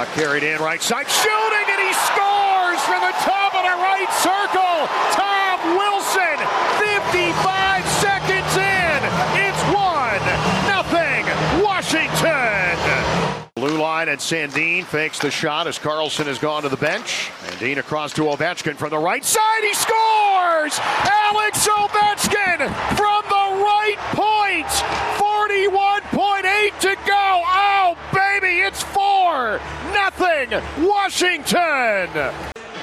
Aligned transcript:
Puck 0.00 0.14
carried 0.14 0.42
in 0.42 0.58
right 0.62 0.80
side, 0.80 1.06
shooting, 1.10 1.66
and 1.68 1.78
he 1.78 1.92
scores 1.92 2.80
from 2.88 3.02
the 3.04 3.12
top 3.20 3.54
of 3.54 3.62
the 3.62 3.76
right 3.84 4.08
circle. 4.16 4.88
Tom 5.12 5.76
Wilson, 5.76 6.40
55 6.80 7.86
seconds 8.00 8.56
in. 8.56 8.96
It's 9.44 9.60
1 9.68 10.24
nothing 10.72 11.26
Washington. 11.62 12.78
Blue 13.56 13.78
line 13.78 14.08
and 14.08 14.18
Sandin 14.18 14.86
fakes 14.86 15.18
the 15.18 15.30
shot 15.30 15.66
as 15.66 15.78
Carlson 15.78 16.26
has 16.28 16.38
gone 16.38 16.62
to 16.62 16.70
the 16.70 16.78
bench. 16.78 17.30
Sandin 17.42 17.76
across 17.76 18.14
to 18.14 18.22
Ovechkin 18.22 18.76
from 18.76 18.88
the 18.88 18.98
right 18.98 19.22
side. 19.22 19.62
He 19.62 19.74
scores! 19.74 20.80
Alex 20.80 21.68
Ovechkin 21.68 22.56
from 22.96 23.22
the 23.28 23.64
right 23.66 23.98
point. 24.16 24.66
41.8 25.20 26.80
to 26.80 26.96
go. 27.06 27.42
Oh, 27.44 27.98
baby, 28.14 28.60
it's 28.60 28.82
4 28.82 29.60
nothing 30.20 30.86
Washington. 30.86 32.10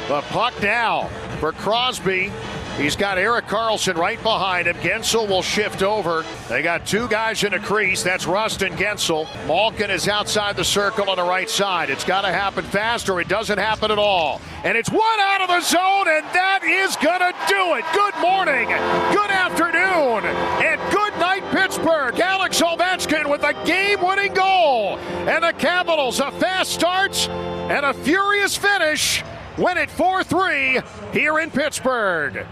The 0.07 0.21
puck 0.29 0.53
now 0.61 1.07
for 1.39 1.51
Crosby. 1.51 2.31
He's 2.77 2.95
got 2.95 3.17
Erik 3.17 3.45
Karlsson 3.45 3.95
right 3.95 4.21
behind 4.21 4.67
him. 4.67 4.75
Guentzel 4.77 5.27
will 5.27 5.41
shift 5.41 5.81
over. 5.81 6.23
They 6.47 6.61
got 6.61 6.85
two 6.85 7.07
guys 7.07 7.43
in 7.43 7.51
the 7.51 7.59
crease. 7.59 8.03
That's 8.03 8.27
Rust 8.27 8.61
and 8.61 8.77
Guentzel. 8.77 9.25
Malkin 9.47 9.89
is 9.89 10.07
outside 10.07 10.55
the 10.55 10.63
circle 10.63 11.09
on 11.09 11.15
the 11.15 11.23
right 11.23 11.49
side. 11.49 11.89
It's 11.89 12.03
got 12.03 12.21
to 12.21 12.27
happen 12.27 12.63
fast 12.63 13.09
or 13.09 13.19
it 13.19 13.27
doesn't 13.27 13.57
happen 13.57 13.89
at 13.89 13.97
all. 13.97 14.41
And 14.63 14.77
it's 14.77 14.91
one 14.91 15.19
out 15.19 15.41
of 15.41 15.47
the 15.47 15.61
zone, 15.61 16.07
and 16.07 16.25
that 16.35 16.63
is 16.63 16.95
going 16.97 17.19
to 17.19 17.33
do 17.49 17.75
it. 17.75 17.85
Good 17.93 18.15
morning, 18.21 18.67
good 19.11 19.31
afternoon, 19.31 20.23
and 20.61 20.93
good 20.93 21.06
night, 21.19 21.43
Pittsburgh. 21.51 22.19
Alex 22.19 22.61
Ovechkin 22.61 23.29
with 23.29 23.43
a 23.43 23.53
game 23.65 24.01
winning 24.01 24.33
goal. 24.33 24.97
And 24.97 25.43
the 25.43 25.53
Capitals, 25.53 26.19
a 26.19 26.31
fast 26.31 26.71
start 26.71 27.27
and 27.29 27.85
a 27.85 27.93
furious 27.93 28.55
finish 28.55 29.23
win 29.57 29.77
it 29.77 29.89
4 29.89 30.23
3 30.23 30.81
here 31.11 31.39
in 31.39 31.49
Pittsburgh. 31.51 32.45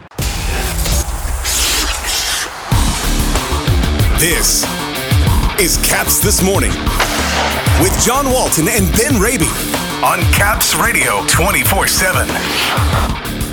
This 4.20 4.64
is 5.60 5.78
Caps 5.86 6.20
This 6.20 6.42
Morning 6.44 6.72
with 7.82 8.02
John 8.04 8.30
Walton 8.32 8.68
and 8.68 8.92
Ben 8.98 9.22
Raby 9.22 9.50
on 10.04 10.20
Caps 10.34 10.76
Radio 10.76 11.26
24 11.28 11.88
7. 11.88 13.45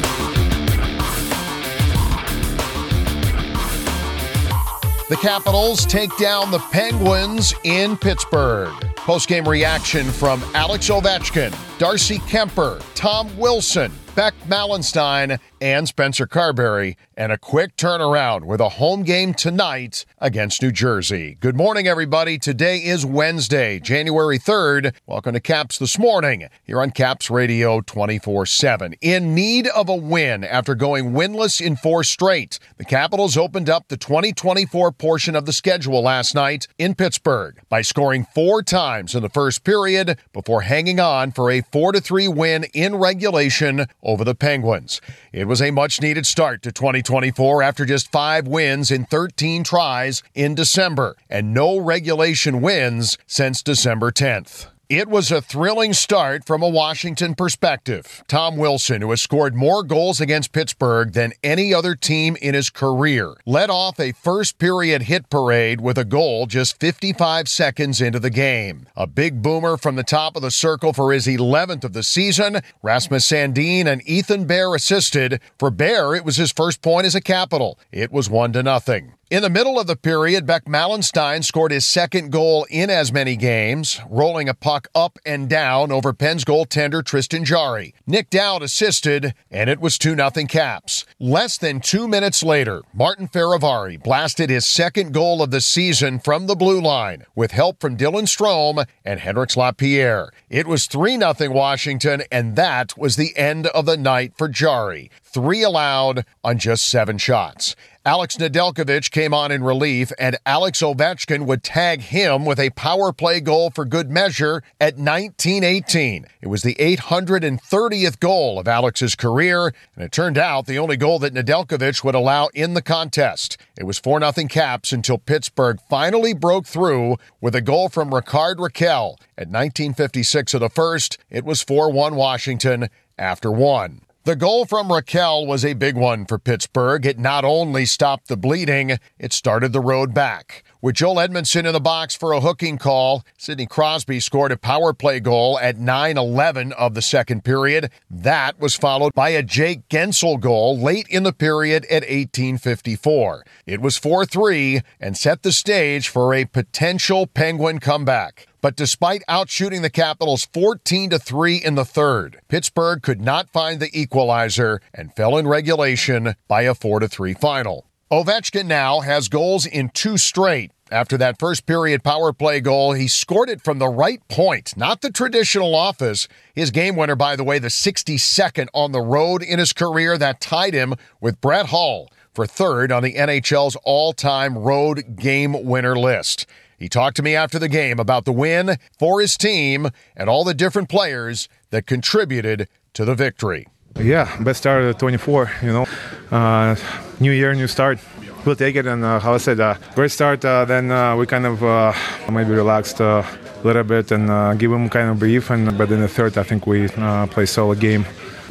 The 5.12 5.18
Capitals 5.18 5.84
take 5.84 6.16
down 6.16 6.50
the 6.50 6.58
Penguins 6.58 7.52
in 7.64 7.98
Pittsburgh. 7.98 8.72
Post-game 8.96 9.46
reaction 9.46 10.06
from 10.06 10.42
Alex 10.54 10.88
Ovechkin, 10.88 11.54
Darcy 11.78 12.16
Kuemper, 12.20 12.82
Tom 12.94 13.28
Wilson, 13.36 13.92
Beck 14.14 14.34
Malenstyn, 14.46 15.38
and 15.62 15.88
Spencer 15.88 16.26
Carbery, 16.26 16.96
and 17.16 17.32
a 17.32 17.38
quick 17.38 17.76
turnaround 17.76 18.44
with 18.44 18.60
a 18.60 18.70
home 18.70 19.04
game 19.04 19.32
tonight 19.32 20.04
against 20.18 20.60
New 20.60 20.70
Jersey. 20.70 21.38
Good 21.40 21.56
morning, 21.56 21.86
everybody. 21.86 22.36
Today 22.36 22.78
is 22.78 23.06
Wednesday, 23.06 23.78
January 23.78 24.38
3rd. 24.38 24.94
Welcome 25.06 25.32
to 25.32 25.40
Caps 25.40 25.78
This 25.78 25.98
Morning 25.98 26.48
here 26.64 26.82
on 26.82 26.90
Caps 26.90 27.30
Radio 27.30 27.80
24 27.80 28.44
7. 28.44 28.94
In 29.00 29.34
need 29.34 29.68
of 29.68 29.88
a 29.88 29.96
win 29.96 30.44
after 30.44 30.74
going 30.74 31.12
winless 31.12 31.64
in 31.64 31.76
four 31.76 32.04
straight, 32.04 32.58
the 32.76 32.84
Capitals 32.84 33.38
opened 33.38 33.70
up 33.70 33.88
the 33.88 33.96
2024 33.96 34.92
portion 34.92 35.34
of 35.34 35.46
the 35.46 35.52
schedule 35.54 36.02
last 36.02 36.34
night 36.34 36.66
in 36.76 36.94
Pittsburgh 36.94 37.60
by 37.70 37.80
scoring 37.80 38.26
four 38.34 38.62
times 38.62 39.14
in 39.14 39.22
the 39.22 39.30
first 39.30 39.64
period 39.64 40.18
before 40.34 40.62
hanging 40.62 41.00
on 41.00 41.32
for 41.32 41.50
a 41.50 41.62
4 41.62 41.92
3 41.94 42.28
win 42.28 42.64
in 42.74 42.96
regulation 42.96 43.86
over 44.02 44.24
the 44.24 44.34
Penguins. 44.34 45.00
It 45.32 45.46
was 45.46 45.62
a 45.62 45.70
much 45.70 46.00
needed 46.00 46.26
start 46.26 46.62
to 46.62 46.72
2024 46.72 47.62
after 47.62 47.84
just 47.84 48.10
five 48.10 48.46
wins 48.46 48.90
in 48.90 49.04
13 49.04 49.64
tries 49.64 50.22
in 50.34 50.54
December 50.54 51.16
and 51.28 51.54
no 51.54 51.78
regulation 51.78 52.60
wins 52.60 53.18
since 53.26 53.62
December 53.62 54.10
10th. 54.10 54.66
It 54.92 55.08
was 55.08 55.32
a 55.32 55.40
thrilling 55.40 55.94
start 55.94 56.44
from 56.44 56.62
a 56.62 56.68
Washington 56.68 57.34
perspective. 57.34 58.22
Tom 58.28 58.58
Wilson, 58.58 59.00
who 59.00 59.08
has 59.08 59.22
scored 59.22 59.54
more 59.54 59.82
goals 59.82 60.20
against 60.20 60.52
Pittsburgh 60.52 61.14
than 61.14 61.32
any 61.42 61.72
other 61.72 61.94
team 61.94 62.36
in 62.42 62.52
his 62.52 62.68
career, 62.68 63.32
led 63.46 63.70
off 63.70 63.98
a 63.98 64.12
first 64.12 64.58
period 64.58 65.04
hit 65.04 65.30
parade 65.30 65.80
with 65.80 65.96
a 65.96 66.04
goal 66.04 66.44
just 66.44 66.78
55 66.78 67.48
seconds 67.48 68.02
into 68.02 68.18
the 68.18 68.28
game. 68.28 68.86
A 68.94 69.06
big 69.06 69.40
boomer 69.40 69.78
from 69.78 69.96
the 69.96 70.02
top 70.02 70.36
of 70.36 70.42
the 70.42 70.50
circle 70.50 70.92
for 70.92 71.10
his 71.10 71.26
11th 71.26 71.84
of 71.84 71.94
the 71.94 72.02
season. 72.02 72.60
Rasmus 72.82 73.26
Sandin 73.26 73.86
and 73.86 74.06
Ethan 74.06 74.44
Bear 74.44 74.74
assisted. 74.74 75.40
For 75.58 75.70
Bear, 75.70 76.14
it 76.14 76.22
was 76.22 76.36
his 76.36 76.52
first 76.52 76.82
point 76.82 77.06
as 77.06 77.14
a 77.14 77.22
Capital. 77.22 77.78
It 77.92 78.12
was 78.12 78.28
1 78.28 78.52
to 78.52 78.62
nothing. 78.62 79.14
In 79.32 79.40
the 79.40 79.48
middle 79.48 79.80
of 79.80 79.86
the 79.86 79.96
period, 79.96 80.44
Beck 80.44 80.66
Malenstyn 80.66 81.42
scored 81.42 81.72
his 81.72 81.86
second 81.86 82.30
goal 82.30 82.66
in 82.68 82.90
as 82.90 83.14
many 83.14 83.34
games, 83.34 83.98
rolling 84.10 84.46
a 84.46 84.52
puck 84.52 84.88
up 84.94 85.18
and 85.24 85.48
down 85.48 85.90
over 85.90 86.12
Penn's 86.12 86.44
goaltender 86.44 87.02
Tristan 87.02 87.46
Jarry. 87.46 87.94
Nic 88.06 88.28
Dowd 88.28 88.62
assisted, 88.62 89.32
and 89.50 89.70
it 89.70 89.80
was 89.80 89.96
2 89.96 90.16
0 90.16 90.30
Caps. 90.48 91.06
Less 91.18 91.56
than 91.56 91.80
two 91.80 92.06
minutes 92.06 92.42
later, 92.42 92.82
Martin 92.92 93.26
Fehervary 93.26 94.02
blasted 94.02 94.50
his 94.50 94.66
second 94.66 95.14
goal 95.14 95.42
of 95.42 95.50
the 95.50 95.62
season 95.62 96.18
from 96.18 96.46
the 96.46 96.54
blue 96.54 96.82
line 96.82 97.24
with 97.34 97.52
help 97.52 97.80
from 97.80 97.96
Dylan 97.96 98.28
Strome 98.28 98.84
and 99.02 99.18
Hendrix 99.18 99.56
Lapierre. 99.56 100.30
It 100.50 100.66
was 100.66 100.84
3 100.84 101.16
0 101.16 101.34
Washington, 101.50 102.24
and 102.30 102.54
that 102.56 102.98
was 102.98 103.16
the 103.16 103.34
end 103.34 103.66
of 103.68 103.86
the 103.86 103.96
night 103.96 104.34
for 104.36 104.50
Jarry. 104.50 105.10
Three 105.32 105.62
allowed 105.62 106.26
on 106.44 106.58
just 106.58 106.86
seven 106.86 107.16
shots. 107.16 107.74
Alex 108.04 108.36
Nedeljkovic 108.36 109.10
came 109.10 109.32
on 109.32 109.50
in 109.50 109.64
relief, 109.64 110.12
and 110.18 110.36
Alex 110.44 110.82
Ovechkin 110.82 111.46
would 111.46 111.62
tag 111.62 112.02
him 112.02 112.44
with 112.44 112.60
a 112.60 112.68
power 112.70 113.14
play 113.14 113.40
goal 113.40 113.70
for 113.70 113.86
good 113.86 114.10
measure 114.10 114.62
at 114.78 114.98
1918. 114.98 116.26
It 116.42 116.48
was 116.48 116.62
the 116.62 116.74
830th 116.74 118.20
goal 118.20 118.58
of 118.58 118.68
Alex's 118.68 119.14
career, 119.14 119.72
and 119.94 120.04
it 120.04 120.12
turned 120.12 120.36
out 120.36 120.66
the 120.66 120.78
only 120.78 120.98
goal 120.98 121.18
that 121.20 121.32
Nedeljkovic 121.32 122.04
would 122.04 122.14
allow 122.14 122.48
in 122.52 122.74
the 122.74 122.82
contest. 122.82 123.56
It 123.78 123.84
was 123.84 123.98
4 123.98 124.20
0 124.20 124.48
Caps 124.48 124.92
until 124.92 125.16
Pittsburgh 125.16 125.78
finally 125.88 126.34
broke 126.34 126.66
through 126.66 127.16
with 127.40 127.54
a 127.54 127.62
goal 127.62 127.88
from 127.88 128.12
Rickard 128.12 128.58
Rakell 128.58 129.16
At 129.38 129.48
1956 129.48 130.52
of 130.52 130.60
the 130.60 130.68
first, 130.68 131.16
it 131.30 131.46
was 131.46 131.62
4 131.62 131.90
1 131.90 132.16
Washington 132.16 132.90
after 133.16 133.50
one. 133.50 134.02
The 134.24 134.36
goal 134.36 134.66
from 134.66 134.86
Rakell 134.86 135.48
was 135.48 135.64
a 135.64 135.72
big 135.72 135.96
one 135.96 136.26
for 136.26 136.38
Pittsburgh. 136.38 137.04
It 137.04 137.18
not 137.18 137.44
only 137.44 137.84
stopped 137.84 138.28
the 138.28 138.36
bleeding, 138.36 138.98
it 139.18 139.32
started 139.32 139.72
the 139.72 139.80
road 139.80 140.14
back. 140.14 140.62
With 140.80 140.94
Joel 140.94 141.18
Edmondson 141.18 141.66
in 141.66 141.72
the 141.72 141.80
box 141.80 142.14
for 142.14 142.30
a 142.30 142.38
hooking 142.38 142.78
call, 142.78 143.24
Sidney 143.36 143.66
Crosby 143.66 144.20
scored 144.20 144.52
a 144.52 144.56
power 144.56 144.92
play 144.92 145.18
goal 145.18 145.58
at 145.58 145.76
9 145.76 146.16
11 146.16 146.72
of 146.74 146.94
the 146.94 147.02
second 147.02 147.42
period. 147.42 147.90
That 148.08 148.60
was 148.60 148.76
followed 148.76 149.12
by 149.12 149.30
a 149.30 149.42
Jake 149.42 149.88
Guentzel 149.88 150.38
goal 150.38 150.78
late 150.78 151.08
in 151.08 151.24
the 151.24 151.32
period 151.32 151.84
at 151.86 152.02
1854. 152.02 153.44
It 153.66 153.80
was 153.80 153.98
4 153.98 154.24
3 154.24 154.82
and 155.00 155.16
set 155.16 155.42
the 155.42 155.50
stage 155.50 156.08
for 156.08 156.32
a 156.32 156.44
potential 156.44 157.26
Penguin 157.26 157.80
comeback. 157.80 158.46
But 158.62 158.76
despite 158.76 159.24
outshooting 159.28 159.82
the 159.82 159.90
Capitals 159.90 160.48
14 160.52 161.10
to 161.10 161.18
3 161.18 161.56
in 161.56 161.74
the 161.74 161.84
third, 161.84 162.40
Pittsburgh 162.46 163.02
could 163.02 163.20
not 163.20 163.50
find 163.50 163.80
the 163.80 163.90
equalizer 163.92 164.80
and 164.94 165.12
fell 165.12 165.36
in 165.36 165.48
regulation 165.48 166.36
by 166.46 166.62
a 166.62 166.72
4 166.72 167.00
to 167.00 167.08
3 167.08 167.34
final. 167.34 167.86
Ovechkin 168.12 168.66
now 168.66 169.00
has 169.00 169.28
goals 169.28 169.66
in 169.66 169.88
two 169.88 170.16
straight. 170.16 170.70
After 170.92 171.18
that 171.18 171.40
first 171.40 171.66
period 171.66 172.04
power 172.04 172.32
play 172.32 172.60
goal, 172.60 172.92
he 172.92 173.08
scored 173.08 173.50
it 173.50 173.64
from 173.64 173.80
the 173.80 173.88
right 173.88 174.20
point, 174.28 174.76
not 174.76 175.00
the 175.00 175.10
traditional 175.10 175.74
office. 175.74 176.28
His 176.54 176.70
game 176.70 176.94
winner, 176.94 177.16
by 177.16 177.34
the 177.34 177.44
way, 177.44 177.58
the 177.58 177.66
62nd 177.66 178.68
on 178.72 178.92
the 178.92 179.00
road 179.00 179.42
in 179.42 179.58
his 179.58 179.72
career, 179.72 180.16
that 180.18 180.40
tied 180.40 180.74
him 180.74 180.94
with 181.20 181.40
Brett 181.40 181.66
Hull 181.66 182.10
for 182.32 182.46
third 182.46 182.92
on 182.92 183.02
the 183.02 183.14
NHL's 183.14 183.76
all 183.82 184.12
time 184.12 184.56
road 184.56 185.16
game 185.16 185.64
winner 185.64 185.96
list. 185.98 186.46
He 186.82 186.88
talked 186.88 187.14
to 187.18 187.22
me 187.22 187.36
after 187.36 187.60
the 187.60 187.68
game 187.68 188.00
about 188.00 188.24
the 188.24 188.32
win 188.32 188.76
for 188.98 189.20
his 189.20 189.36
team 189.36 189.90
and 190.16 190.28
all 190.28 190.42
the 190.42 190.52
different 190.52 190.88
players 190.88 191.48
that 191.70 191.86
contributed 191.86 192.66
to 192.94 193.04
the 193.04 193.14
victory. 193.14 193.68
Yeah, 194.00 194.26
best 194.42 194.58
start 194.58 194.82
of 194.82 194.98
24, 194.98 195.52
you 195.62 195.72
know. 195.72 195.86
Uh, 196.32 196.74
new 197.20 197.30
year, 197.30 197.54
new 197.54 197.68
start. 197.68 198.00
We'll 198.44 198.56
take 198.56 198.74
it, 198.74 198.88
and 198.88 199.04
uh, 199.04 199.20
how 199.20 199.34
I 199.34 199.36
said, 199.36 199.60
uh, 199.60 199.76
great 199.94 200.10
start. 200.10 200.44
Uh, 200.44 200.64
then 200.64 200.90
uh, 200.90 201.14
we 201.14 201.24
kind 201.24 201.46
of 201.46 201.62
uh, 201.62 201.92
maybe 202.28 202.50
relaxed 202.50 202.98
a 202.98 203.24
little 203.62 203.84
bit 203.84 204.10
and 204.10 204.58
give 204.58 204.72
him 204.72 204.88
kind 204.88 205.08
of 205.08 205.20
brief. 205.20 205.50
And 205.50 205.78
but 205.78 205.92
in 205.92 206.00
the 206.00 206.08
third, 206.08 206.36
I 206.36 206.42
think 206.42 206.66
we 206.66 206.88
uh, 206.88 207.28
play 207.28 207.46
solid 207.46 207.78
game. 207.78 208.04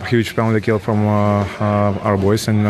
Huge 0.07 0.33
penalty 0.37 0.61
kill 0.61 0.79
from 0.79 1.05
our 1.05 2.15
boys 2.15 2.47
and 2.47 2.65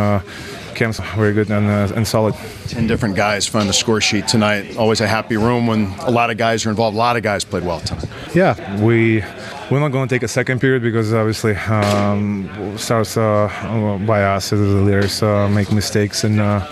Cam's 0.75 0.99
very 1.15 1.33
good 1.33 1.49
and, 1.49 1.67
uh, 1.67 1.95
and 1.95 2.07
solid. 2.07 2.35
Ten 2.67 2.87
different 2.87 3.15
guys 3.15 3.47
from 3.47 3.67
the 3.67 3.73
score 3.73 4.01
sheet 4.01 4.27
tonight. 4.27 4.77
Always 4.77 5.01
a 5.01 5.07
happy 5.07 5.37
room 5.37 5.67
when 5.67 5.87
a 5.99 6.11
lot 6.11 6.29
of 6.29 6.37
guys 6.37 6.65
are 6.65 6.69
involved. 6.69 6.95
A 6.95 6.99
lot 6.99 7.17
of 7.17 7.23
guys 7.23 7.43
played 7.43 7.63
well 7.63 7.79
tonight. 7.79 8.05
Yeah, 8.33 8.81
we 8.81 9.23
we're 9.69 9.79
not 9.79 9.91
going 9.91 10.07
to 10.07 10.13
take 10.15 10.23
a 10.23 10.27
second 10.27 10.59
period 10.59 10.83
because 10.83 11.13
obviously 11.13 11.55
um, 11.55 12.49
starts 12.77 13.15
uh, 13.15 13.47
by 14.05 14.23
us 14.23 14.51
as 14.51 14.59
the 14.59 14.65
leaders 14.65 15.23
uh, 15.23 15.47
make 15.47 15.71
mistakes 15.71 16.23
and 16.23 16.41
uh, 16.41 16.67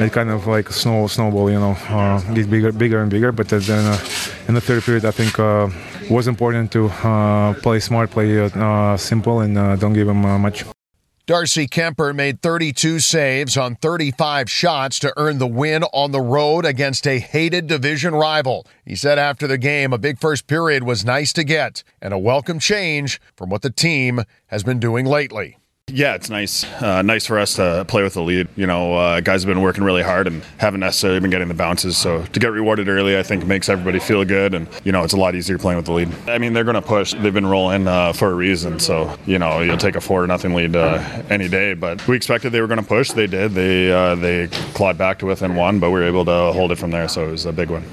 it 0.00 0.12
kind 0.12 0.30
of 0.30 0.46
like 0.46 0.70
snow 0.70 1.06
snowball, 1.06 1.50
you 1.50 1.60
know, 1.60 1.76
uh, 1.88 2.20
get 2.34 2.50
bigger, 2.50 2.72
bigger 2.72 3.02
and 3.02 3.10
bigger. 3.10 3.32
But 3.32 3.48
then 3.48 3.86
uh, 3.86 3.98
in 4.48 4.54
the 4.54 4.60
third 4.60 4.82
period, 4.82 5.04
I 5.04 5.10
think 5.10 5.38
uh, 5.38 5.68
was 6.10 6.26
important 6.26 6.72
to 6.72 6.88
uh, 6.88 7.54
play 7.54 7.80
smart, 7.80 8.10
play 8.10 8.40
uh, 8.40 8.96
simple, 8.96 9.40
and 9.40 9.56
uh, 9.56 9.76
don't 9.76 9.92
give 9.92 10.06
them 10.06 10.24
uh, 10.24 10.38
much. 10.38 10.64
Darcy 11.30 11.68
Kuemper 11.68 12.12
made 12.12 12.42
32 12.42 12.98
saves 12.98 13.56
on 13.56 13.76
35 13.76 14.50
shots 14.50 14.98
to 14.98 15.14
earn 15.16 15.38
the 15.38 15.46
win 15.46 15.84
on 15.92 16.10
the 16.10 16.20
road 16.20 16.64
against 16.64 17.06
a 17.06 17.20
hated 17.20 17.68
division 17.68 18.16
rival. 18.16 18.66
He 18.84 18.96
said 18.96 19.16
after 19.16 19.46
the 19.46 19.56
game, 19.56 19.92
a 19.92 19.98
big 19.98 20.18
first 20.18 20.48
period 20.48 20.82
was 20.82 21.04
nice 21.04 21.32
to 21.34 21.44
get 21.44 21.84
and 22.02 22.12
a 22.12 22.18
welcome 22.18 22.58
change 22.58 23.20
from 23.36 23.48
what 23.48 23.62
the 23.62 23.70
team 23.70 24.24
has 24.48 24.64
been 24.64 24.80
doing 24.80 25.06
lately. 25.06 25.59
Yeah, 25.92 26.14
it's 26.14 26.30
nice. 26.30 26.64
Uh, 26.80 27.02
nice 27.02 27.26
for 27.26 27.38
us 27.38 27.54
to 27.56 27.84
play 27.88 28.02
with 28.02 28.14
the 28.14 28.22
lead. 28.22 28.48
You 28.56 28.66
know, 28.66 28.94
uh, 28.94 29.20
guys 29.20 29.42
have 29.42 29.48
been 29.48 29.62
working 29.62 29.84
really 29.84 30.02
hard 30.02 30.26
and 30.26 30.42
haven't 30.58 30.80
necessarily 30.80 31.20
been 31.20 31.30
getting 31.30 31.48
the 31.48 31.54
bounces. 31.54 31.96
So 31.96 32.24
to 32.24 32.40
get 32.40 32.52
rewarded 32.52 32.88
early, 32.88 33.18
I 33.18 33.22
think 33.22 33.44
makes 33.46 33.68
everybody 33.68 33.98
feel 33.98 34.24
good. 34.24 34.54
And 34.54 34.68
you 34.84 34.92
know, 34.92 35.02
it's 35.02 35.12
a 35.12 35.16
lot 35.16 35.34
easier 35.34 35.58
playing 35.58 35.76
with 35.76 35.86
the 35.86 35.92
lead. 35.92 36.08
I 36.28 36.38
mean, 36.38 36.52
they're 36.52 36.64
going 36.64 36.74
to 36.74 36.82
push. 36.82 37.14
They've 37.14 37.34
been 37.34 37.46
rolling 37.46 37.86
uh, 37.86 38.12
for 38.12 38.30
a 38.30 38.34
reason. 38.34 38.78
So 38.78 39.16
you 39.26 39.38
know, 39.38 39.60
you'll 39.60 39.76
take 39.76 39.96
a 39.96 40.00
four 40.00 40.26
nothing 40.26 40.54
lead 40.54 40.76
uh, 40.76 40.98
any 41.28 41.48
day. 41.48 41.74
But 41.74 42.06
we 42.06 42.16
expected 42.16 42.50
they 42.52 42.60
were 42.60 42.68
going 42.68 42.80
to 42.80 42.86
push. 42.86 43.10
They 43.10 43.26
did. 43.26 43.52
They 43.52 43.92
uh, 43.92 44.14
they 44.14 44.48
clawed 44.74 44.96
back 44.98 45.18
to 45.20 45.26
within 45.26 45.56
one, 45.56 45.80
but 45.80 45.90
we 45.90 46.00
were 46.00 46.06
able 46.06 46.24
to 46.24 46.52
hold 46.52 46.72
it 46.72 46.76
from 46.76 46.90
there. 46.90 47.08
So 47.08 47.26
it 47.26 47.30
was 47.30 47.46
a 47.46 47.52
big 47.52 47.70
one. 47.70 47.84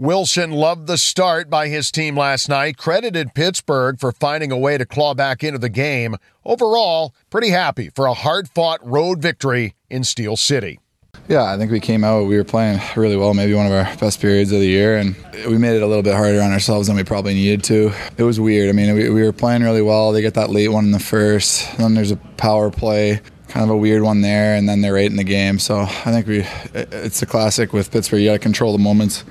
Wilson 0.00 0.52
loved 0.52 0.86
the 0.86 0.96
start 0.96 1.50
by 1.50 1.66
his 1.66 1.90
team 1.90 2.16
last 2.16 2.48
night, 2.48 2.76
credited 2.76 3.34
Pittsburgh 3.34 3.98
for 3.98 4.12
finding 4.12 4.52
a 4.52 4.56
way 4.56 4.78
to 4.78 4.86
claw 4.86 5.12
back 5.12 5.42
into 5.42 5.58
the 5.58 5.68
game. 5.68 6.14
Overall, 6.44 7.12
pretty 7.30 7.48
happy 7.48 7.90
for 7.90 8.06
a 8.06 8.14
hard 8.14 8.48
fought 8.48 8.78
road 8.86 9.20
victory 9.20 9.74
in 9.90 10.04
Steel 10.04 10.36
City. 10.36 10.78
Yeah, 11.26 11.52
I 11.52 11.58
think 11.58 11.72
we 11.72 11.80
came 11.80 12.04
out, 12.04 12.28
we 12.28 12.36
were 12.36 12.44
playing 12.44 12.80
really 12.94 13.16
well, 13.16 13.34
maybe 13.34 13.54
one 13.54 13.66
of 13.66 13.72
our 13.72 13.92
best 13.96 14.20
periods 14.20 14.52
of 14.52 14.60
the 14.60 14.68
year, 14.68 14.98
and 14.98 15.16
we 15.48 15.58
made 15.58 15.74
it 15.74 15.82
a 15.82 15.86
little 15.88 16.04
bit 16.04 16.14
harder 16.14 16.40
on 16.42 16.52
ourselves 16.52 16.86
than 16.86 16.94
we 16.94 17.02
probably 17.02 17.34
needed 17.34 17.64
to. 17.64 17.92
It 18.16 18.22
was 18.22 18.38
weird. 18.38 18.68
I 18.68 18.72
mean, 18.74 18.94
we, 18.94 19.10
we 19.10 19.24
were 19.24 19.32
playing 19.32 19.64
really 19.64 19.82
well. 19.82 20.12
They 20.12 20.22
get 20.22 20.34
that 20.34 20.50
late 20.50 20.68
one 20.68 20.84
in 20.84 20.92
the 20.92 21.00
first, 21.00 21.76
then 21.76 21.94
there's 21.94 22.12
a 22.12 22.16
power 22.36 22.70
play 22.70 23.20
kind 23.48 23.64
of 23.64 23.70
a 23.70 23.76
weird 23.76 24.02
one 24.02 24.20
there, 24.20 24.54
and 24.54 24.68
then 24.68 24.80
they're 24.80 24.94
right 24.94 25.10
in 25.10 25.16
the 25.16 25.24
game. 25.24 25.58
So 25.58 25.80
I 25.80 26.12
think 26.12 26.28
we 26.28 26.46
it's 26.74 27.20
a 27.20 27.26
classic 27.26 27.72
with 27.72 27.90
Pittsburgh. 27.90 28.20
You 28.20 28.28
got 28.28 28.34
to 28.34 28.38
control 28.38 28.72
the 28.72 28.78
moments 28.78 29.24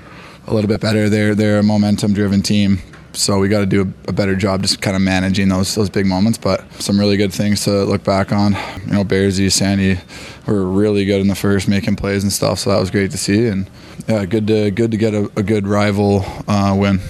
a 0.50 0.54
little 0.54 0.68
bit 0.68 0.80
better. 0.80 1.08
They're 1.08 1.34
they're 1.34 1.58
a 1.58 1.62
momentum 1.62 2.14
driven 2.14 2.42
team. 2.42 2.78
So 3.12 3.38
we 3.38 3.48
got 3.48 3.60
to 3.60 3.66
do 3.66 3.80
a, 3.80 4.10
a, 4.10 4.12
better 4.12 4.36
job 4.36 4.62
just 4.62 4.80
kind 4.80 4.94
of 4.94 5.02
managing 5.02 5.48
those 5.48 5.74
those 5.74 5.90
big 5.90 6.06
moments. 6.06 6.38
But 6.38 6.70
some 6.80 6.98
really 6.98 7.16
good 7.16 7.32
things 7.32 7.64
to 7.64 7.84
look 7.84 8.04
back 8.04 8.32
on. 8.32 8.52
You 8.86 8.92
know, 8.92 9.04
Bearsy, 9.04 9.50
Sandy 9.50 9.98
were 10.46 10.66
really 10.66 11.04
good 11.04 11.20
in 11.20 11.28
the 11.28 11.34
first, 11.34 11.68
making 11.68 11.96
plays 11.96 12.22
and 12.22 12.32
stuff. 12.32 12.60
So 12.60 12.70
that 12.70 12.78
was 12.78 12.90
great 12.90 13.10
to 13.12 13.18
see. 13.18 13.46
And 13.46 13.68
yeah, 14.06 14.24
good 14.24 14.46
to 14.48 14.70
good 14.70 14.90
to 14.90 14.96
get 14.96 15.14
a, 15.14 15.30
a 15.36 15.42
good 15.42 15.66
rival 15.66 16.24
uh, 16.46 16.76
win. 16.78 17.00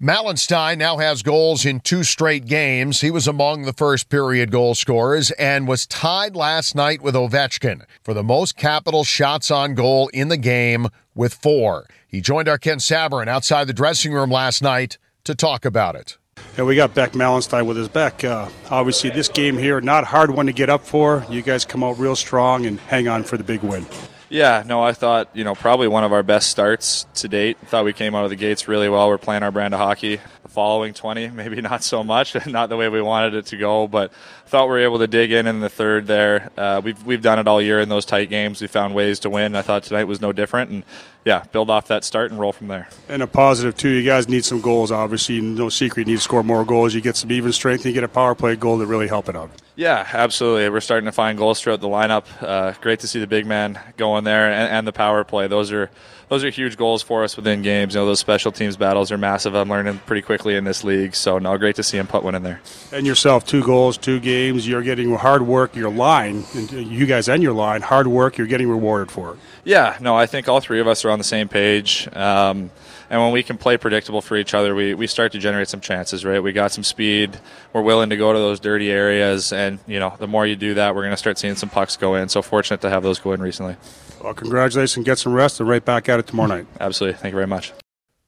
Malenstyn 0.00 0.78
now 0.78 0.98
has 0.98 1.24
goals 1.24 1.66
in 1.66 1.80
two 1.80 2.04
straight 2.04 2.46
games. 2.46 3.00
He 3.00 3.10
was 3.10 3.26
among 3.26 3.62
the 3.62 3.72
first 3.72 4.08
period 4.08 4.52
goal 4.52 4.76
scorers 4.76 5.32
and 5.32 5.66
was 5.66 5.88
tied 5.88 6.36
last 6.36 6.76
night 6.76 7.02
with 7.02 7.16
Ovechkin 7.16 7.82
for 8.04 8.14
the 8.14 8.22
most 8.22 8.56
capital 8.56 9.02
shots 9.02 9.50
on 9.50 9.74
goal 9.74 10.06
in 10.14 10.28
the 10.28 10.36
game 10.36 10.86
with 11.18 11.34
four. 11.34 11.86
He 12.06 12.20
joined 12.20 12.48
our 12.48 12.56
Ken 12.58 12.78
Sabourin 12.78 13.28
outside 13.28 13.66
the 13.66 13.72
dressing 13.74 14.12
room 14.12 14.30
last 14.30 14.62
night 14.62 14.96
to 15.24 15.34
talk 15.34 15.64
about 15.64 15.96
it. 15.96 16.16
Yeah, 16.56 16.62
we 16.62 16.76
got 16.76 16.94
Beck 16.94 17.12
Malenstyn 17.12 17.66
with 17.66 17.76
his 17.76 17.88
back. 17.88 18.22
Uh, 18.22 18.48
obviously, 18.70 19.10
this 19.10 19.28
game 19.28 19.58
here, 19.58 19.80
not 19.80 20.04
hard 20.04 20.30
one 20.30 20.46
to 20.46 20.52
get 20.52 20.70
up 20.70 20.84
for. 20.84 21.26
You 21.28 21.42
guys 21.42 21.64
come 21.64 21.82
out 21.82 21.98
real 21.98 22.14
strong 22.14 22.66
and 22.66 22.78
hang 22.80 23.08
on 23.08 23.24
for 23.24 23.36
the 23.36 23.42
big 23.42 23.62
win. 23.62 23.84
Yeah, 24.30 24.62
no, 24.66 24.82
I 24.82 24.92
thought, 24.92 25.30
you 25.32 25.42
know, 25.42 25.54
probably 25.54 25.88
one 25.88 26.04
of 26.04 26.12
our 26.12 26.22
best 26.22 26.50
starts 26.50 27.06
to 27.14 27.28
date. 27.28 27.56
Thought 27.58 27.86
we 27.86 27.94
came 27.94 28.14
out 28.14 28.24
of 28.24 28.30
the 28.30 28.36
gates 28.36 28.68
really 28.68 28.90
well. 28.90 29.08
We're 29.08 29.16
playing 29.16 29.42
our 29.42 29.50
brand 29.50 29.72
of 29.72 29.80
hockey. 29.80 30.20
The 30.42 30.48
following 30.50 30.92
20, 30.92 31.28
maybe 31.34 31.62
not 31.62 31.82
so 31.82 32.04
much, 32.04 32.36
not 32.46 32.68
the 32.68 32.76
way 32.76 32.90
we 32.90 33.00
wanted 33.00 33.32
it 33.34 33.46
to 33.46 33.56
go, 33.56 33.88
but 33.88 34.12
thought 34.44 34.66
we 34.66 34.72
were 34.72 34.80
able 34.80 34.98
to 34.98 35.06
dig 35.06 35.32
in 35.32 35.46
in 35.46 35.60
the 35.60 35.70
third 35.70 36.06
there. 36.06 36.50
Uh, 36.58 36.82
we've, 36.84 37.02
we've 37.06 37.22
done 37.22 37.38
it 37.38 37.48
all 37.48 37.62
year 37.62 37.80
in 37.80 37.88
those 37.88 38.04
tight 38.04 38.28
games. 38.28 38.60
We 38.60 38.66
found 38.66 38.94
ways 38.94 39.20
to 39.20 39.30
win. 39.30 39.56
I 39.56 39.62
thought 39.62 39.84
tonight 39.84 40.04
was 40.04 40.20
no 40.20 40.32
different. 40.32 40.70
And 40.70 40.84
yeah, 41.28 41.44
build 41.52 41.68
off 41.68 41.88
that 41.88 42.04
start 42.04 42.30
and 42.30 42.40
roll 42.40 42.52
from 42.52 42.68
there. 42.68 42.88
And 43.06 43.22
a 43.22 43.26
positive, 43.26 43.76
too. 43.76 43.90
You 43.90 44.02
guys 44.02 44.30
need 44.30 44.46
some 44.46 44.62
goals, 44.62 44.90
obviously. 44.90 45.42
No 45.42 45.68
secret, 45.68 46.06
you 46.06 46.12
need 46.14 46.16
to 46.16 46.22
score 46.22 46.42
more 46.42 46.64
goals. 46.64 46.94
You 46.94 47.02
get 47.02 47.16
some 47.16 47.30
even 47.30 47.52
strength, 47.52 47.84
you 47.84 47.92
get 47.92 48.02
a 48.02 48.08
power 48.08 48.34
play 48.34 48.56
goal 48.56 48.78
to 48.78 48.86
really 48.86 49.08
help 49.08 49.28
it 49.28 49.36
out. 49.36 49.50
Yeah, 49.76 50.08
absolutely. 50.10 50.70
We're 50.70 50.80
starting 50.80 51.04
to 51.04 51.12
find 51.12 51.36
goals 51.36 51.60
throughout 51.60 51.82
the 51.82 51.86
lineup. 51.86 52.24
Uh, 52.40 52.72
great 52.80 53.00
to 53.00 53.06
see 53.06 53.20
the 53.20 53.26
big 53.26 53.44
man 53.46 53.78
going 53.98 54.24
there 54.24 54.50
and, 54.50 54.72
and 54.72 54.86
the 54.86 54.92
power 54.92 55.22
play. 55.22 55.48
Those 55.48 55.70
are 55.70 55.90
those 56.28 56.44
are 56.44 56.50
huge 56.50 56.76
goals 56.76 57.02
for 57.02 57.24
us 57.24 57.36
within 57.36 57.62
games. 57.62 57.94
You 57.94 58.00
know, 58.00 58.06
those 58.06 58.20
special 58.20 58.52
teams 58.52 58.76
battles 58.76 59.10
are 59.10 59.16
massive. 59.18 59.54
I'm 59.54 59.68
learning 59.68 59.98
pretty 60.04 60.22
quickly 60.22 60.56
in 60.56 60.64
this 60.64 60.84
league. 60.84 61.14
So, 61.14 61.38
no, 61.38 61.56
great 61.56 61.76
to 61.76 61.82
see 61.82 61.96
him 61.96 62.06
put 62.06 62.22
one 62.22 62.34
in 62.34 62.42
there. 62.42 62.60
And 62.92 63.06
yourself, 63.06 63.46
two 63.46 63.62
goals, 63.62 63.96
two 63.96 64.20
games. 64.20 64.68
You're 64.68 64.82
getting 64.82 65.14
hard 65.14 65.42
work. 65.42 65.74
Your 65.74 65.90
line, 65.90 66.44
you 66.70 67.06
guys 67.06 67.28
and 67.28 67.42
your 67.42 67.54
line, 67.54 67.80
hard 67.80 68.08
work. 68.08 68.36
You're 68.36 68.46
getting 68.46 68.68
rewarded 68.68 69.10
for 69.10 69.32
it. 69.32 69.38
Yeah, 69.64 69.96
no, 70.00 70.16
I 70.16 70.26
think 70.26 70.48
all 70.48 70.60
three 70.60 70.80
of 70.80 70.88
us 70.88 71.04
are 71.04 71.10
on 71.10 71.17
the 71.18 71.24
same 71.24 71.48
page. 71.48 72.08
Um, 72.14 72.70
and 73.10 73.20
when 73.22 73.32
we 73.32 73.42
can 73.42 73.56
play 73.56 73.76
predictable 73.76 74.20
for 74.20 74.36
each 74.36 74.54
other, 74.54 74.74
we, 74.74 74.94
we 74.94 75.06
start 75.06 75.32
to 75.32 75.38
generate 75.38 75.68
some 75.68 75.80
chances, 75.80 76.24
right? 76.24 76.42
We 76.42 76.52
got 76.52 76.72
some 76.72 76.84
speed. 76.84 77.38
We're 77.72 77.82
willing 77.82 78.10
to 78.10 78.16
go 78.16 78.32
to 78.32 78.38
those 78.38 78.60
dirty 78.60 78.90
areas. 78.90 79.52
And, 79.52 79.78
you 79.86 79.98
know, 79.98 80.14
the 80.18 80.26
more 80.26 80.46
you 80.46 80.56
do 80.56 80.74
that, 80.74 80.94
we're 80.94 81.02
going 81.02 81.12
to 81.12 81.16
start 81.16 81.38
seeing 81.38 81.54
some 81.54 81.70
pucks 81.70 81.96
go 81.96 82.14
in. 82.16 82.28
So 82.28 82.42
fortunate 82.42 82.80
to 82.82 82.90
have 82.90 83.02
those 83.02 83.18
go 83.18 83.32
in 83.32 83.40
recently. 83.40 83.76
Well, 84.22 84.34
congratulations. 84.34 85.06
Get 85.06 85.18
some 85.18 85.32
rest 85.32 85.60
and 85.60 85.68
right 85.68 85.84
back 85.84 86.08
at 86.08 86.18
it 86.18 86.26
tomorrow 86.26 86.48
night. 86.48 86.66
Absolutely. 86.80 87.18
Thank 87.18 87.32
you 87.32 87.36
very 87.36 87.46
much. 87.46 87.72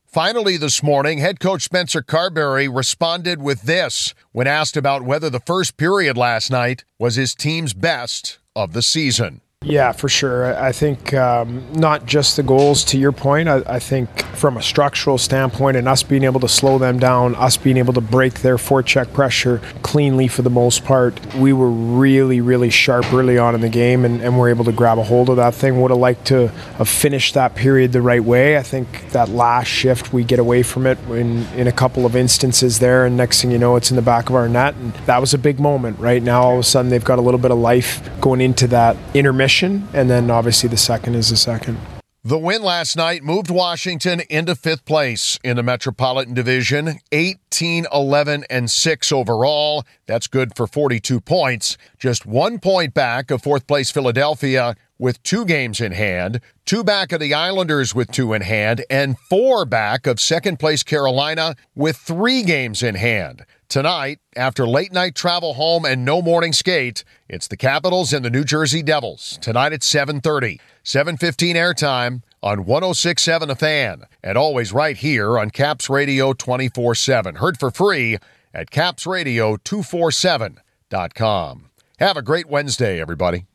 Finally, 0.06 0.56
this 0.56 0.82
morning, 0.82 1.18
head 1.18 1.38
coach 1.38 1.62
Spencer 1.62 2.02
Carbery 2.02 2.68
responded 2.74 3.40
with 3.40 3.62
this 3.62 4.12
when 4.32 4.48
asked 4.48 4.76
about 4.76 5.02
whether 5.02 5.30
the 5.30 5.38
first 5.38 5.76
period 5.76 6.16
last 6.16 6.50
night 6.50 6.84
was 6.98 7.14
his 7.14 7.32
team's 7.32 7.74
best 7.74 8.38
of 8.56 8.72
the 8.72 8.82
season. 8.82 9.40
Yeah, 9.62 9.92
for 9.92 10.08
sure. 10.08 10.58
I 10.58 10.72
think 10.72 11.12
um, 11.12 11.70
not 11.74 12.06
just 12.06 12.36
the 12.36 12.42
goals, 12.42 12.82
to 12.84 12.98
your 12.98 13.12
point, 13.12 13.46
I, 13.46 13.62
I, 13.66 13.78
think 13.78 14.22
from 14.34 14.56
a 14.56 14.62
structural 14.62 15.18
standpoint 15.18 15.76
and 15.76 15.86
us 15.86 16.02
being 16.02 16.24
able 16.24 16.40
to 16.40 16.48
slow 16.48 16.78
them 16.78 16.98
down, 16.98 17.34
us 17.34 17.58
being 17.58 17.76
able 17.76 17.92
to 17.92 18.00
break 18.00 18.40
their 18.40 18.56
forecheck 18.56 19.12
pressure 19.12 19.60
cleanly 19.82 20.28
for 20.28 20.40
the 20.40 20.48
most 20.48 20.82
part, 20.82 21.34
we 21.34 21.52
were 21.52 21.68
really, 21.70 22.40
really 22.40 22.70
sharp 22.70 23.12
early 23.12 23.36
on 23.36 23.54
in 23.54 23.60
the 23.60 23.68
game 23.68 24.06
and, 24.06 24.22
and 24.22 24.38
were 24.38 24.48
able 24.48 24.64
to 24.64 24.72
grab 24.72 24.96
a 24.96 25.02
hold 25.02 25.28
of 25.28 25.36
that 25.36 25.52
thing. 25.52 25.78
Would 25.78 25.90
have 25.90 26.00
liked 26.00 26.24
to 26.28 26.48
have 26.78 26.88
finished 26.88 27.34
that 27.34 27.54
period 27.54 27.92
the 27.92 28.00
right 28.00 28.24
way. 28.24 28.56
I 28.56 28.62
think 28.62 29.10
that 29.10 29.28
last 29.28 29.66
shift, 29.66 30.10
we 30.10 30.24
get 30.24 30.38
away 30.38 30.62
from 30.62 30.86
it 30.86 30.98
in, 31.10 31.44
in 31.48 31.66
a 31.66 31.72
couple 31.72 32.06
of 32.06 32.16
instances 32.16 32.78
there, 32.78 33.04
and 33.04 33.14
next 33.14 33.42
thing 33.42 33.50
you 33.50 33.58
know, 33.58 33.76
it's 33.76 33.90
in 33.90 33.96
the 33.96 34.00
back 34.00 34.30
of 34.30 34.36
our 34.36 34.48
net. 34.48 34.74
And 34.76 34.94
that 35.04 35.20
was 35.20 35.34
a 35.34 35.38
big 35.38 35.60
moment. 35.60 35.98
Right 35.98 36.22
now, 36.22 36.44
all 36.44 36.54
of 36.54 36.60
a 36.60 36.62
sudden, 36.62 36.90
they've 36.90 37.04
got 37.04 37.18
a 37.18 37.22
little 37.22 37.40
bit 37.40 37.50
of 37.50 37.58
life 37.58 38.08
going 38.22 38.40
into 38.40 38.66
that 38.68 38.96
intermission 39.12 39.49
and 39.92 40.08
then 40.08 40.30
obviously 40.30 40.68
the 40.68 40.76
second 40.76 41.14
is 41.14 41.30
the 41.30 41.36
second. 41.36 41.78
The 42.22 42.38
win 42.38 42.62
last 42.62 42.98
night 42.98 43.24
moved 43.24 43.50
Washington 43.50 44.20
into 44.28 44.54
fifth 44.54 44.84
place 44.84 45.38
in 45.42 45.56
the 45.56 45.62
Metropolitan 45.62 46.34
Division, 46.34 46.98
18 47.12 47.86
11 47.90 48.44
and 48.50 48.70
6 48.70 49.12
overall. 49.12 49.84
That's 50.06 50.26
good 50.26 50.54
for 50.54 50.66
42 50.66 51.22
points. 51.22 51.78
Just 51.98 52.26
one 52.26 52.58
point 52.58 52.92
back 52.92 53.30
of 53.30 53.42
fourth 53.42 53.66
place 53.66 53.90
Philadelphia 53.90 54.76
with 54.98 55.22
two 55.22 55.46
games 55.46 55.80
in 55.80 55.92
hand, 55.92 56.42
two 56.66 56.84
back 56.84 57.10
of 57.10 57.20
the 57.20 57.32
Islanders 57.32 57.94
with 57.94 58.12
two 58.12 58.34
in 58.34 58.42
hand, 58.42 58.84
and 58.90 59.18
four 59.18 59.64
back 59.64 60.06
of 60.06 60.20
second 60.20 60.58
place 60.58 60.82
Carolina 60.82 61.56
with 61.74 61.96
three 61.96 62.42
games 62.42 62.82
in 62.82 62.96
hand. 62.96 63.46
Tonight, 63.70 64.18
after 64.34 64.66
late 64.66 64.92
night 64.92 65.14
travel 65.14 65.54
home 65.54 65.84
and 65.84 66.04
no 66.04 66.20
morning 66.20 66.52
skate, 66.52 67.04
it's 67.28 67.46
the 67.46 67.56
Capitals 67.56 68.12
and 68.12 68.24
the 68.24 68.30
New 68.30 68.42
Jersey 68.42 68.82
Devils. 68.82 69.38
Tonight 69.40 69.72
at 69.72 69.84
7:30, 69.84 70.58
7:15 70.82 71.54
airtime 71.54 72.22
on 72.42 72.64
106.7 72.64 73.46
The 73.46 73.54
Fan, 73.54 74.06
and 74.24 74.36
always 74.36 74.72
right 74.72 74.96
here 74.96 75.38
on 75.38 75.50
Caps 75.50 75.88
Radio 75.88 76.32
24/7. 76.32 77.36
Heard 77.36 77.60
for 77.60 77.70
free 77.70 78.18
at 78.52 78.72
capsradio247.com. 78.72 81.70
Have 82.00 82.16
a 82.16 82.22
great 82.22 82.48
Wednesday, 82.48 83.00
everybody. 83.00 83.46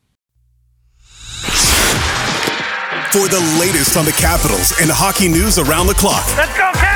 For 3.12 3.28
the 3.28 3.40
latest 3.60 3.98
on 3.98 4.06
the 4.06 4.12
Capitals 4.12 4.72
and 4.80 4.90
hockey 4.90 5.28
news 5.28 5.58
around 5.58 5.88
the 5.88 5.94
clock. 5.94 6.24
Let's 6.38 6.56
go, 6.56 6.72
Caps! 6.72 6.95